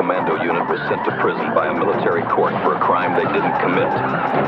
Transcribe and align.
commando 0.00 0.32
unit 0.40 0.64
was 0.64 0.80
sent 0.88 1.04
to 1.04 1.12
prison 1.20 1.52
by 1.52 1.68
a 1.68 1.74
military 1.76 2.24
court 2.32 2.56
for 2.64 2.72
a 2.74 2.80
crime 2.80 3.12
they 3.12 3.28
didn't 3.36 3.52
commit. 3.60 3.84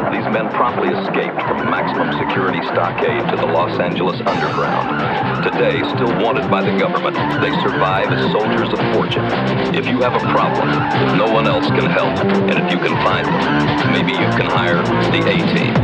These 0.08 0.24
men 0.32 0.48
promptly 0.56 0.88
escaped 0.88 1.36
from 1.44 1.68
maximum 1.68 2.08
security 2.16 2.64
stockade 2.72 3.20
to 3.28 3.36
the 3.36 3.44
Los 3.44 3.78
Angeles 3.78 4.16
underground. 4.24 5.44
Today, 5.44 5.84
still 5.92 6.16
wanted 6.24 6.48
by 6.48 6.64
the 6.64 6.73
government, 6.80 7.20
they 7.45 7.52
survive 7.60 8.09
as 8.09 8.32
soldiers 8.32 8.73
of 8.73 8.80
fortune. 8.96 9.28
If 9.77 9.84
you 9.84 10.00
have 10.00 10.16
a 10.16 10.24
problem, 10.32 10.73
no 11.20 11.28
one 11.28 11.46
else 11.46 11.69
can 11.69 11.84
help, 11.84 12.16
and 12.48 12.56
if 12.56 12.73
you 12.73 12.78
can 12.80 12.96
find 13.05 13.28
them, 13.28 13.92
maybe 13.92 14.12
you 14.12 14.32
can 14.32 14.48
hire 14.48 14.80
the 15.12 15.20
A-Team. 15.20 15.77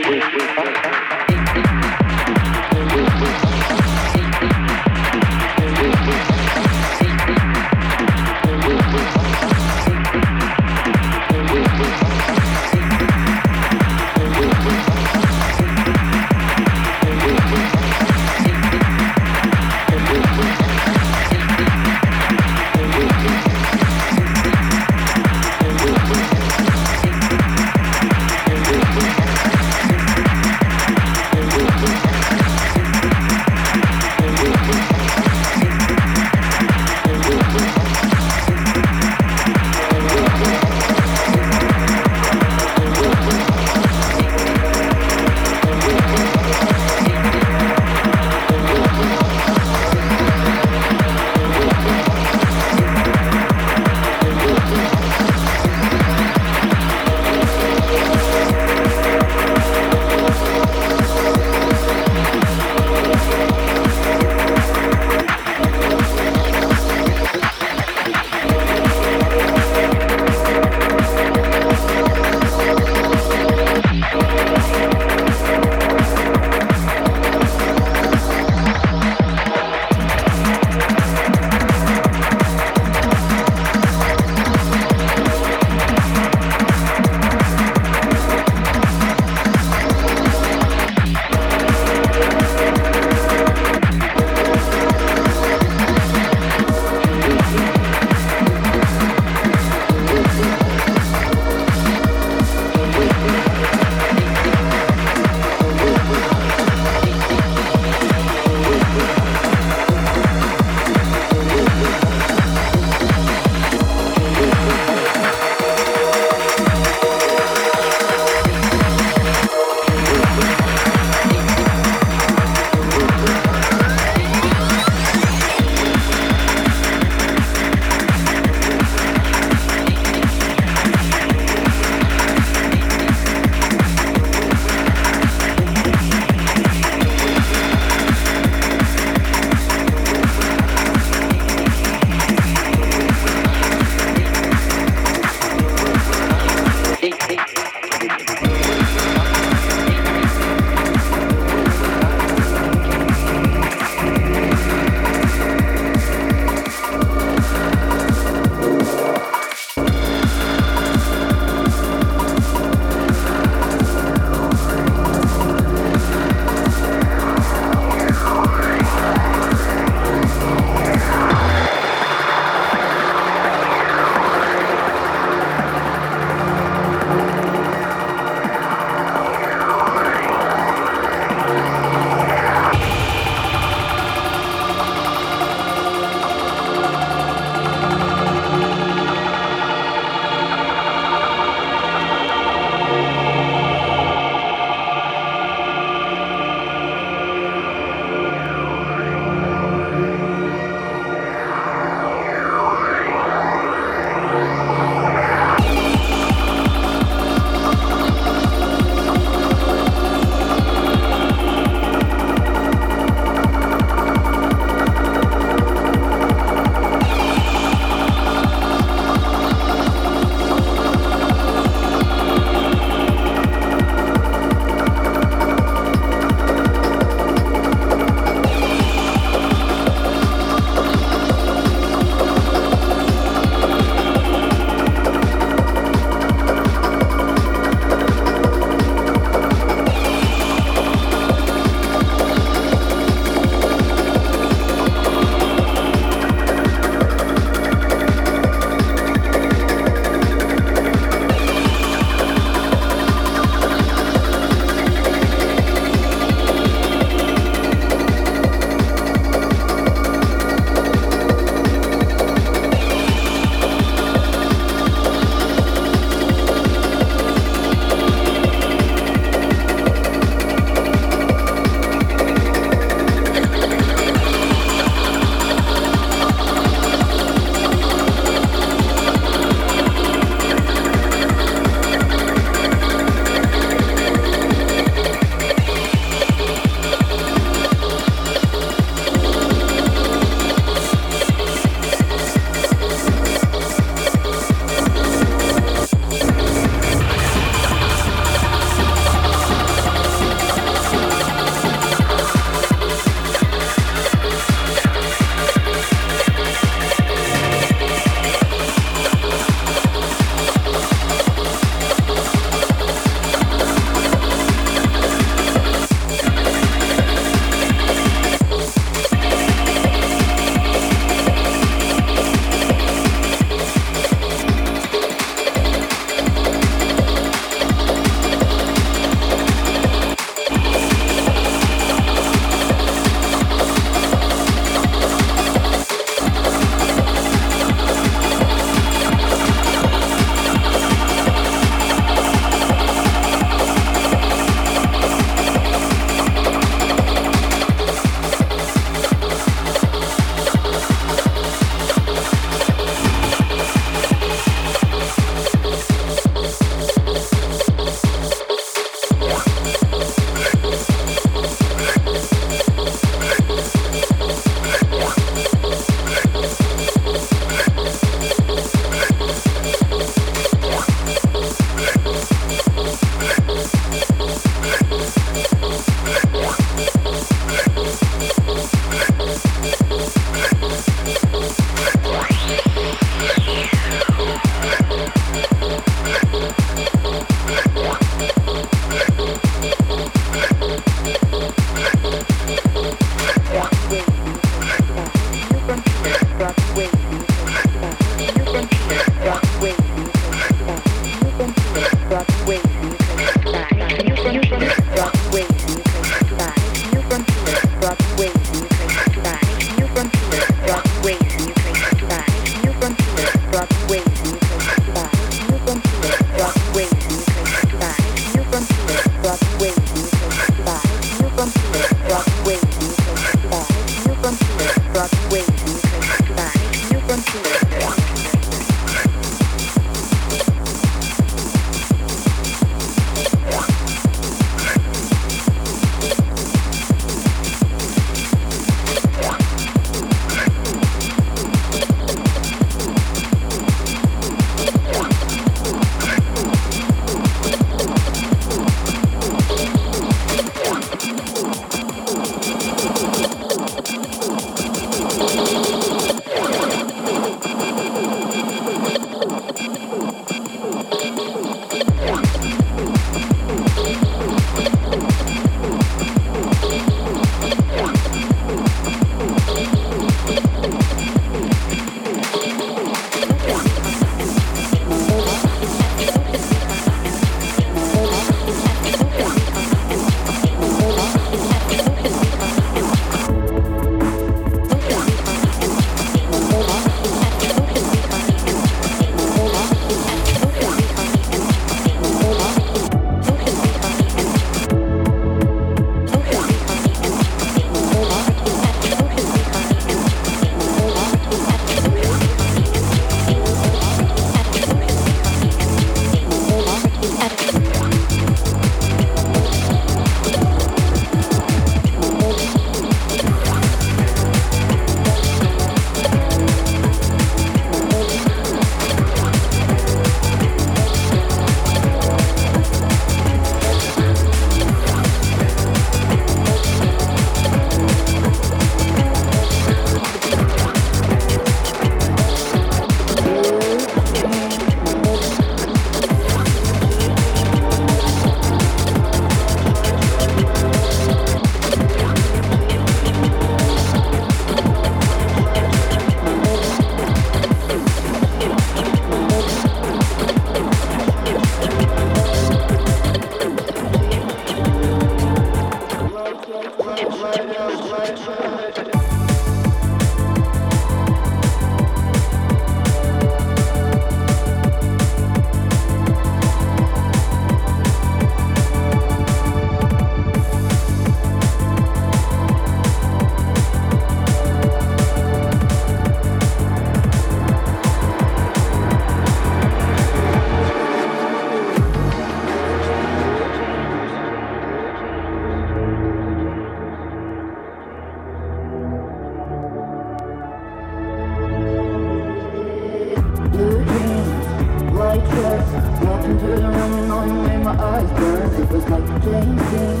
was 598.70 598.84
not 598.88 599.04
pleasing 599.22 600.00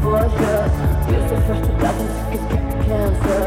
for 0.00 0.22
sure. 0.38 0.66
You're 1.10 1.28
the 1.28 1.38
first 1.46 1.64
to 1.64 1.72
die 1.82 2.06
because 2.30 2.86
cancer. 2.86 3.42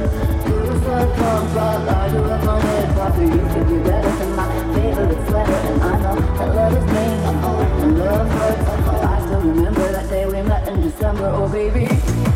Do 0.45 0.53
the 0.67 0.75
sun 0.83 1.07
comes 1.15 1.55
out, 1.55 1.87
are 1.87 2.09
you 2.09 2.19
up 2.19 2.47
on 2.47 2.65
it? 2.65 2.93
Father, 2.95 3.23
you 3.23 3.41
could 3.53 3.67
do 3.69 3.83
better 3.83 4.11
than 4.19 4.35
my 4.35 4.73
favorite 4.73 5.27
sweater. 5.27 5.53
And 5.53 5.83
I 5.83 6.01
know 6.01 6.15
that 6.37 6.55
love 6.55 6.77
is 6.77 6.85
pain. 6.91 7.19
I'm 7.25 7.45
old 7.45 7.83
and 7.83 7.99
love 7.99 8.29
hurts. 8.29 8.69
I 9.03 9.25
still 9.25 9.41
remember 9.41 9.91
that 9.91 10.09
day 10.09 10.25
we 10.25 10.41
met 10.41 10.67
in 10.67 10.81
December, 10.81 11.27
oh 11.33 11.47
baby. 11.47 12.28